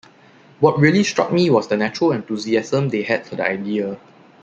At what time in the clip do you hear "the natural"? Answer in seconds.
1.67-2.11